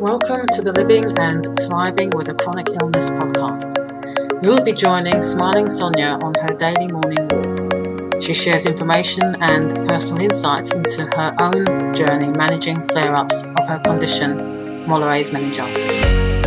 [0.00, 3.74] Welcome to the Living and Thriving with a Chronic Illness podcast.
[4.40, 8.22] You'll be joining Smiling Sonia on her daily morning walk.
[8.22, 13.80] She shares information and personal insights into her own journey managing flare ups of her
[13.80, 14.38] condition,
[14.86, 16.37] Mollaret's meningitis.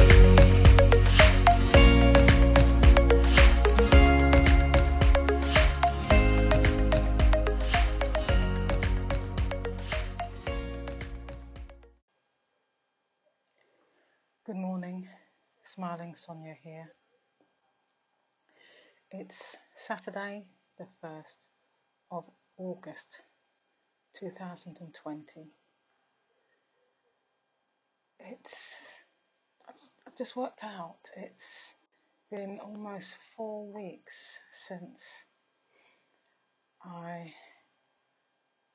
[14.51, 15.07] Good morning,
[15.63, 16.91] Smiling Sonia here.
[19.09, 20.43] It's Saturday,
[20.77, 21.37] the 1st
[22.11, 22.25] of
[22.57, 23.21] August
[24.19, 25.23] 2020.
[28.19, 28.53] It's,
[30.05, 31.73] I've just worked out, it's
[32.29, 35.01] been almost four weeks since
[36.83, 37.31] I,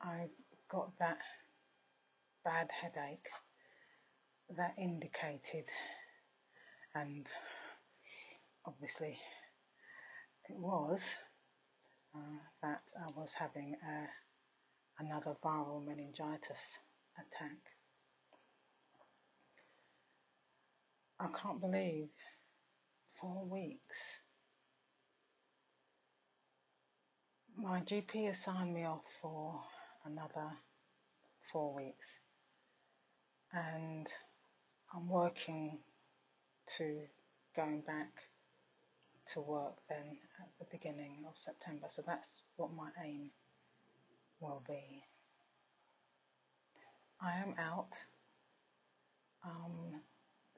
[0.00, 0.28] I
[0.70, 1.18] got that
[2.46, 3.28] bad headache
[4.54, 5.68] that indicated,
[6.94, 7.26] and
[8.64, 9.18] obviously
[10.48, 11.00] it was,
[12.14, 16.78] uh, that I was having a, another viral meningitis
[17.18, 17.58] attack.
[21.18, 22.08] I can't believe
[23.20, 24.20] four weeks.
[27.56, 29.60] My GP assigned me off for
[30.04, 30.50] another
[31.50, 32.06] four weeks,
[33.52, 34.06] and
[34.94, 35.78] I'm working
[36.78, 37.00] to
[37.54, 38.10] going back
[39.32, 41.86] to work then at the beginning of September.
[41.88, 43.30] So that's what my aim
[44.40, 45.04] will be.
[47.20, 47.92] I am out,
[49.44, 50.02] um,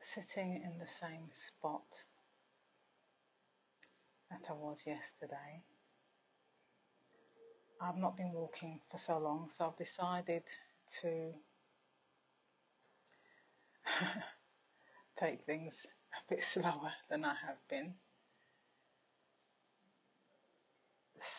[0.00, 1.86] sitting in the same spot
[4.30, 5.62] that I was yesterday.
[7.80, 10.42] I've not been walking for so long, so I've decided
[11.00, 11.32] to
[15.20, 17.94] take things a bit slower than I have been.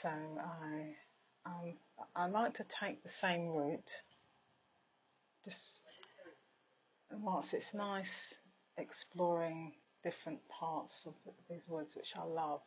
[0.01, 0.95] So I
[1.45, 1.73] um,
[2.15, 3.91] I like to take the same route.
[5.45, 5.81] Just
[7.11, 8.35] whilst it's nice
[8.77, 9.73] exploring
[10.03, 11.13] different parts of
[11.49, 12.61] these woods, which I love.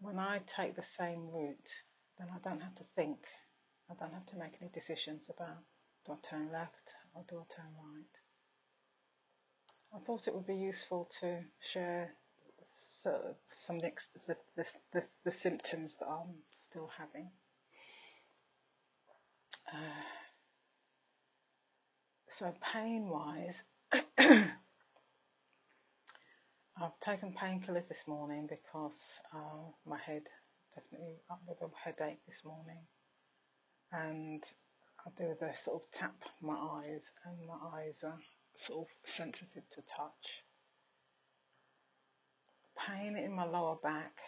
[0.00, 1.70] When I take the same route,
[2.18, 3.18] then I don't have to think.
[3.90, 5.58] I don't have to make any decisions about
[6.06, 8.29] do I turn left or do I turn right.
[9.94, 12.14] I thought it would be useful to share
[13.02, 13.34] so,
[13.66, 17.30] some of the, the, the, the, symptoms that I'm still having.
[19.66, 20.02] Uh,
[22.28, 24.50] so pain wise, I've
[27.00, 30.22] taken painkillers this morning because uh, my head
[30.74, 32.86] definitely up with a headache this morning,
[33.92, 34.42] and
[35.04, 38.18] I do the sort of tap my eyes, and my eyes are
[38.60, 40.44] sort of sensitive to touch.
[42.86, 44.18] Pain in my lower back,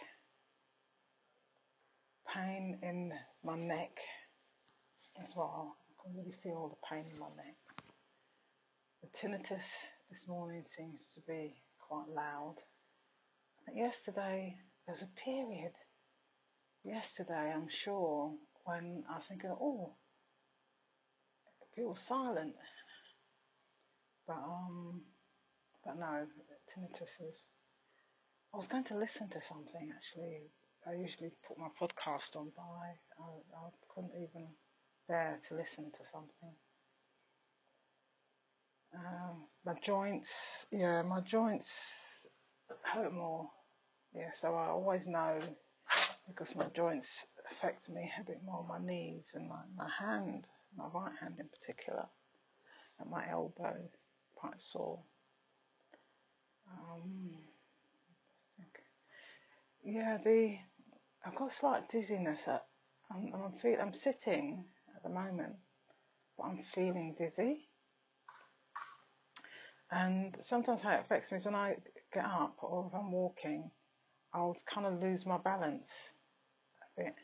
[2.27, 3.99] pain in my neck
[5.23, 5.75] as well.
[5.89, 7.55] I can really feel the pain in my neck.
[9.01, 12.55] The tinnitus this morning seems to be quite loud.
[13.73, 14.55] Yesterday
[14.85, 15.73] there was a period,
[16.83, 18.33] yesterday I'm sure,
[18.65, 19.93] when I was thinking, oh,
[21.61, 22.55] it feels silent.
[24.27, 25.01] But um,
[25.85, 26.27] but no,
[26.69, 27.49] tinnitus is.
[28.53, 30.51] I was going to listen to something actually.
[30.85, 34.47] I usually put my podcast on, I, I, I couldn't even
[35.07, 36.53] bear to listen to something.
[38.93, 42.27] Um, my joints, yeah, my joints
[42.83, 43.49] hurt more.
[44.13, 45.39] Yeah, so I always know
[46.27, 48.65] because my joints affect me a bit more.
[48.67, 50.47] My knees and my, my hand,
[50.77, 52.05] my right hand in particular,
[52.99, 53.89] and my elbow
[54.43, 54.99] quite sore.
[56.69, 57.31] Um,
[59.83, 60.57] yeah, the
[61.25, 62.47] I've got slight dizziness.
[62.47, 62.65] At,
[63.09, 64.65] I'm, I'm, feel, I'm sitting
[64.95, 65.55] at the moment,
[66.37, 67.69] but I'm feeling dizzy.
[69.91, 71.75] And sometimes how it affects me is when I
[72.13, 73.71] get up or if I'm walking,
[74.33, 75.91] I'll kind of lose my balance
[76.97, 77.15] a bit.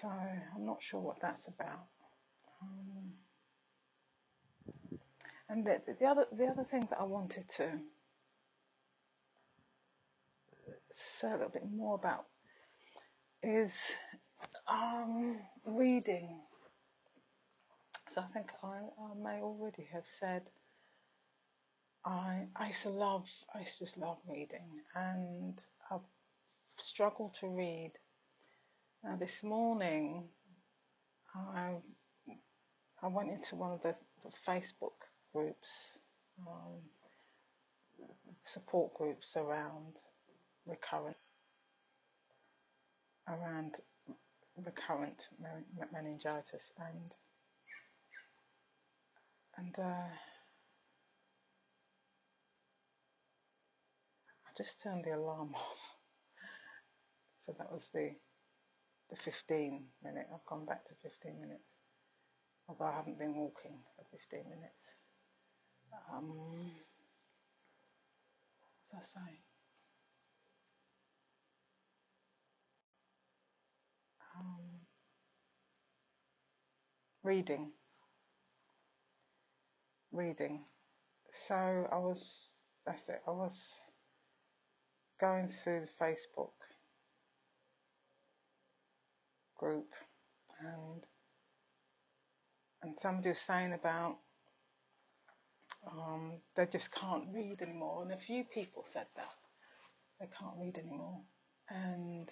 [0.00, 1.86] So I'm not sure what that's about.
[2.62, 3.14] Um,
[5.54, 7.70] and the, the other the other thing that I wanted to
[10.92, 12.24] say a little bit more about
[13.42, 13.92] is
[14.68, 16.40] um, reading.
[18.08, 20.42] So I think I, I, may already have said
[22.04, 25.56] I I used to love I used to just love reading and
[25.90, 26.08] I've
[26.78, 27.92] struggled to read.
[29.04, 30.24] Now this morning
[31.36, 31.76] I
[33.02, 34.98] I went into one of the, the Facebook
[35.34, 35.98] groups
[36.46, 36.80] um,
[38.44, 39.96] support groups around
[40.66, 41.16] recurrent
[43.28, 43.74] around
[44.64, 45.28] recurrent
[45.92, 47.12] meningitis and
[49.56, 50.10] and uh,
[54.46, 55.78] I just turned the alarm off.
[57.46, 58.10] So that was the
[59.10, 60.26] the 15 minute.
[60.32, 61.76] I've gone back to 15 minutes,
[62.68, 64.92] although I haven't been walking for 15 minutes.
[65.92, 66.32] Um,
[68.84, 69.38] as I say,
[74.38, 74.80] um,
[77.22, 77.72] reading,
[80.12, 80.64] reading.
[81.32, 82.48] So I was,
[82.86, 83.68] that's it, I was
[85.20, 86.52] going through the Facebook
[89.56, 89.88] group
[90.60, 91.02] and
[92.82, 94.16] and somebody was saying about
[95.90, 98.02] um, they just can't read anymore.
[98.02, 99.32] And a few people said that
[100.20, 101.20] they can't read anymore.
[101.68, 102.30] And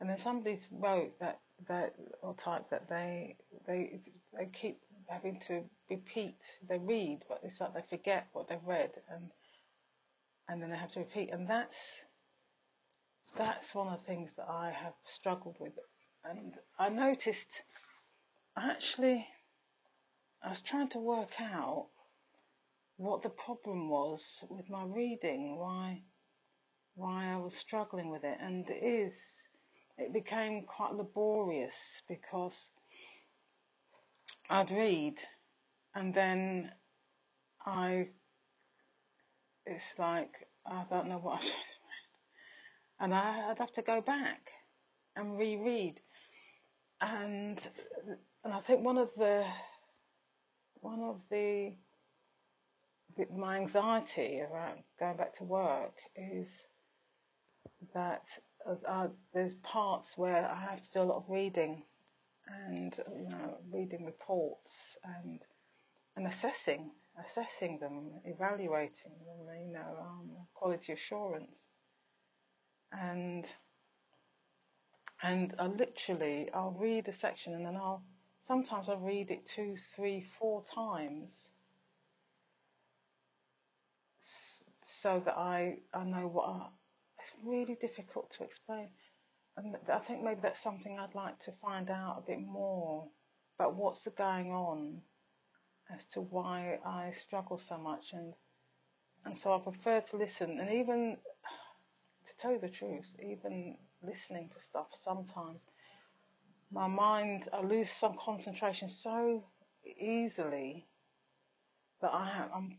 [0.00, 3.36] and then somebody wrote that that or typed that they
[3.66, 4.00] they
[4.36, 6.36] they keep having to repeat
[6.68, 9.32] they read but it's like they forget what they've read and
[10.48, 11.30] and then they have to repeat.
[11.30, 12.04] And that's
[13.36, 15.78] that's one of the things that I have struggled with.
[16.24, 17.62] And I noticed
[18.56, 19.26] actually
[20.42, 21.88] I was trying to work out
[22.98, 26.02] what the problem was with my reading, why
[26.96, 29.44] why I was struggling with it, and it is
[29.96, 32.70] it became quite laborious because
[34.50, 35.20] I'd read
[35.94, 36.72] and then
[37.64, 38.08] I
[39.66, 42.14] it's like I don't know what I just read,
[43.00, 44.50] and I, I'd have to go back
[45.16, 46.00] and reread.
[47.00, 47.64] And
[48.44, 49.46] and I think one of the
[50.80, 51.74] one of the
[53.34, 56.66] my anxiety around going back to work is
[57.94, 58.26] that
[58.86, 61.82] uh, there's parts where I have to do a lot of reading
[62.66, 65.40] and you know reading reports and
[66.16, 66.90] and assessing
[67.22, 71.66] assessing them evaluating them you know um, quality assurance.
[72.92, 73.46] And
[75.22, 78.02] and I literally I'll read a section and then I'll
[78.42, 81.50] sometimes I'll read it two, three, four times
[85.02, 86.66] so that I I know what I,
[87.20, 88.88] it's really difficult to explain.
[89.56, 93.08] And I think maybe that's something I'd like to find out a bit more
[93.58, 95.02] about what's going on
[95.94, 98.34] as to why I struggle so much and
[99.24, 101.16] and so I prefer to listen and even
[102.26, 105.66] to tell you the truth, even listening to stuff, sometimes
[106.70, 109.44] my mind, I lose some concentration so
[109.84, 110.86] easily
[112.00, 112.78] that I I'm,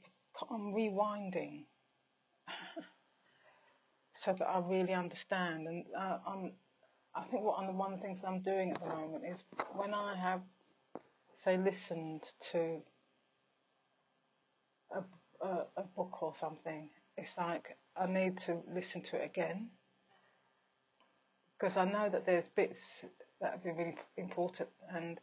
[0.49, 1.65] I'm rewinding
[4.13, 5.67] so that I really understand.
[5.67, 6.53] And uh, I'm,
[7.15, 9.43] I think what one of the things I'm doing at the moment is
[9.73, 10.41] when I have,
[11.35, 12.81] say, listened to
[14.91, 15.03] a,
[15.45, 19.69] a, a book or something, it's like I need to listen to it again.
[21.57, 23.05] Because I know that there's bits
[23.41, 24.69] that have been really important.
[24.93, 25.19] And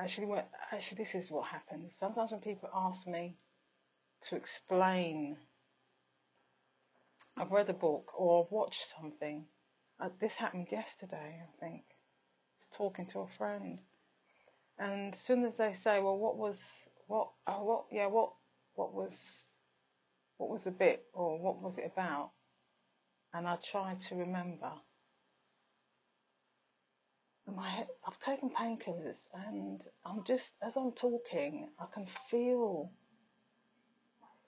[0.00, 0.26] actually
[0.72, 1.94] actually this is what happens.
[1.94, 3.36] Sometimes when people ask me
[4.28, 5.36] to explain
[7.36, 9.46] I've read a book or I've watched something.
[9.98, 11.84] Uh, this happened yesterday I think.
[11.88, 13.78] I was talking to a friend.
[14.78, 18.30] And as soon as they say well what was what oh, what yeah what
[18.74, 19.44] what was
[20.40, 22.30] what was the bit or what was it about?
[23.34, 24.72] And I try to remember.
[27.46, 32.88] My, I've taken painkillers, and I'm just as I'm talking, I can feel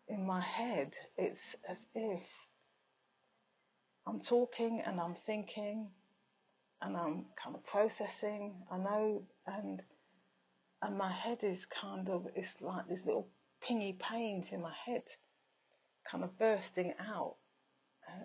[0.09, 0.95] in my head.
[1.17, 2.23] It's as if
[4.07, 5.91] I'm talking and I'm thinking,
[6.81, 8.55] and I'm kind of processing.
[8.71, 9.83] I know, and
[10.83, 13.29] and my head is kind of it's like these little
[13.63, 15.05] pingy pains in my head,
[16.11, 17.37] kind of bursting out,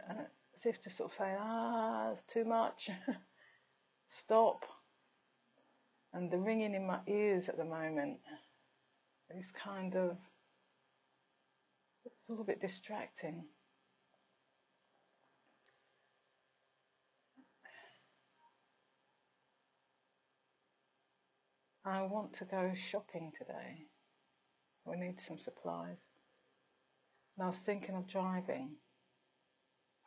[0.09, 2.89] and, as if to sort of say, ah, it's too much,
[4.09, 4.65] stop.
[6.13, 8.19] And the ringing in my ears at the moment
[9.37, 10.17] is kind of,
[12.27, 13.45] it's a little bit distracting.
[21.85, 23.85] I want to go shopping today.
[24.85, 25.95] We need some supplies.
[27.37, 28.75] And I was thinking of driving.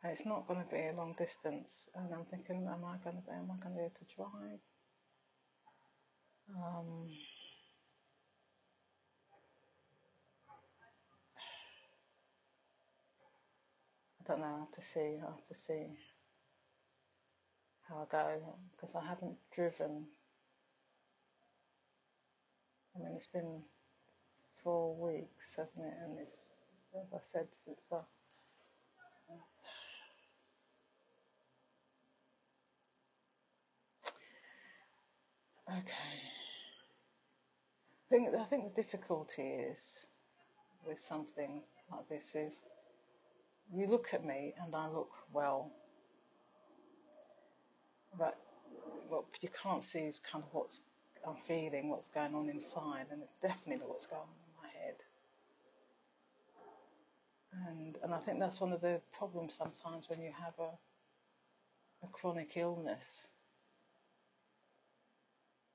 [0.03, 3.23] It's not going to be a long distance, and I'm thinking, am I going to
[3.23, 4.59] be, am I going to be able to drive?
[6.55, 7.09] Um,
[14.21, 14.55] I don't know.
[14.55, 15.17] I have to see.
[15.21, 15.87] I have to see
[17.89, 20.05] how I go because I haven't driven.
[22.95, 23.63] I mean, it's been
[24.63, 25.93] four weeks, hasn't it?
[26.03, 26.57] And it's,
[26.95, 27.97] as I said, since I.
[35.71, 36.21] Okay.
[38.05, 40.05] I think I think the difficulty is
[40.85, 42.61] with something like this is
[43.75, 45.71] you look at me and I look well,
[48.17, 48.37] but
[49.09, 50.81] what you can't see is kind of what's
[51.27, 54.95] I'm feeling, what's going on inside, and it's definitely what's going on in my head.
[57.67, 60.71] And and I think that's one of the problems sometimes when you have a
[62.03, 63.27] a chronic illness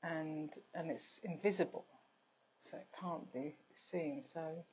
[0.02, 1.86] and and it's invisible,
[2.60, 4.22] so it can't be seen.
[4.22, 4.64] So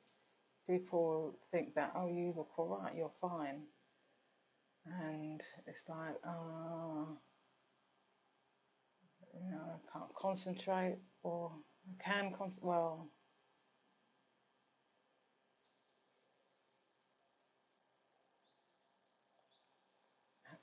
[0.68, 3.62] people think that oh you look all right, you're fine,
[4.86, 7.06] and it's like ah.
[9.34, 11.52] you know, I can't concentrate, or
[11.88, 13.08] I can con- well,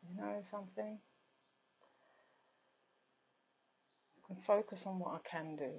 [0.08, 1.00] you know something.
[4.18, 5.72] I can focus on what I can do,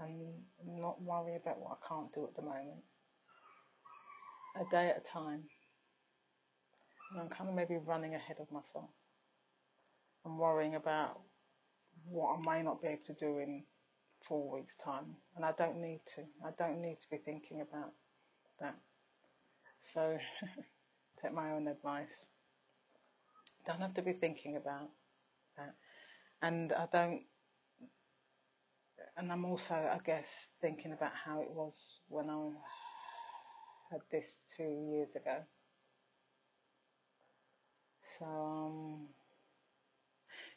[0.00, 2.82] and not worry about what I can't do at the moment.
[4.60, 5.44] A day at a time.
[7.12, 8.90] And I'm kind of maybe running ahead of myself.
[10.24, 11.20] I'm worrying about
[12.08, 13.62] what I may not be able to do in
[14.26, 16.22] four weeks' time, and I don't need to.
[16.44, 17.92] I don't need to be thinking about
[18.60, 18.74] that.
[19.82, 20.18] So,
[21.22, 22.26] take my own advice.
[23.64, 24.88] Don't have to be thinking about
[25.56, 25.74] that,
[26.42, 27.22] and I don't.
[29.16, 32.50] And I'm also, I guess, thinking about how it was when I
[33.90, 35.36] had this two years ago.
[38.18, 39.08] So, um,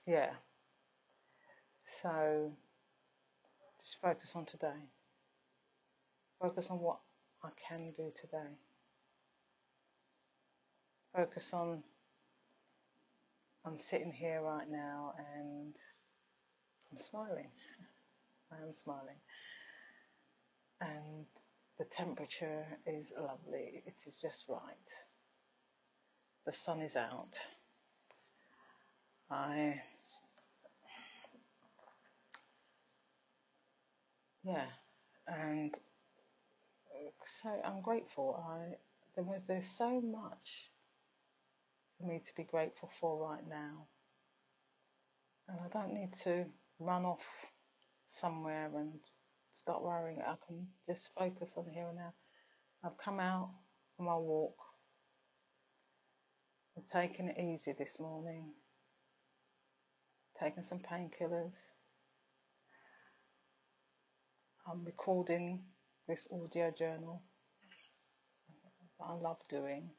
[0.06, 0.32] yeah.
[1.86, 2.52] So,
[3.80, 4.90] just focus on today.
[6.42, 7.00] Focus on what
[7.44, 8.58] I can do today.
[11.14, 11.84] Focus on
[13.64, 15.76] I'm sitting here right now and
[16.92, 17.50] I'm smiling.
[18.52, 19.18] I am smiling.
[20.80, 21.26] And
[21.82, 23.82] the temperature is lovely.
[23.88, 24.92] It is just right.
[26.46, 27.34] The sun is out.
[29.32, 29.82] I
[34.44, 34.68] yeah,
[35.28, 35.74] and
[37.26, 38.46] so I'm grateful.
[38.48, 38.76] I
[39.48, 40.70] there's so much
[41.98, 43.88] for me to be grateful for right now,
[45.50, 46.46] and I don't need to
[46.80, 47.26] run off
[48.08, 49.00] somewhere and
[49.54, 50.20] start worrying.
[50.22, 52.14] I can just focus on here and now.
[52.84, 53.50] I've come out
[53.96, 54.56] for my walk.
[56.78, 58.54] I'm taking it easy this morning.
[60.42, 61.58] Taking some painkillers.
[64.68, 65.64] I'm recording
[66.08, 67.22] this audio journal
[69.00, 69.90] that I love doing,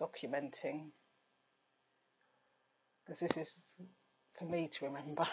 [0.00, 0.90] documenting,
[3.04, 3.74] because this is
[4.38, 5.26] for me to remember.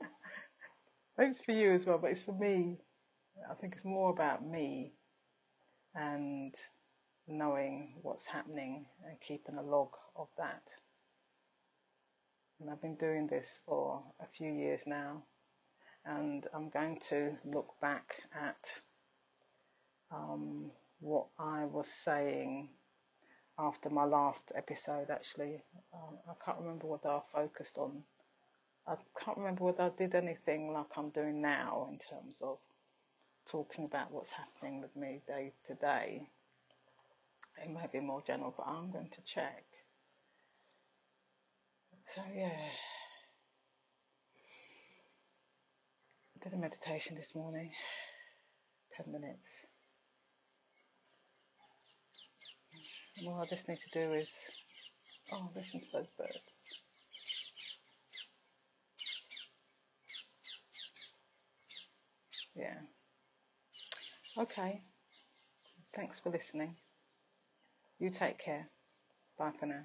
[1.20, 2.78] Thanks for you as well, but it's for me.
[3.50, 4.94] I think it's more about me
[5.94, 6.54] and
[7.28, 10.62] knowing what's happening and keeping a log of that.
[12.58, 15.22] And I've been doing this for a few years now,
[16.06, 18.80] and I'm going to look back at
[20.10, 22.70] um, what I was saying
[23.58, 25.10] after my last episode.
[25.10, 25.60] Actually,
[25.92, 28.04] um, I can't remember what I focused on
[28.86, 32.58] I can't remember whether I did anything like I'm doing now in terms of
[33.50, 36.22] talking about what's happening with me day to day.
[37.62, 39.64] It may be more general, but I'm going to check.
[42.06, 42.48] So, yeah.
[46.36, 47.70] I did a meditation this morning,
[48.96, 49.48] 10 minutes.
[53.18, 54.30] And all I just need to do is,
[55.32, 56.69] oh, listen to those birds.
[62.54, 62.78] Yeah.
[64.38, 64.82] Okay.
[65.94, 66.76] Thanks for listening.
[67.98, 68.68] You take care.
[69.38, 69.84] Bye for now.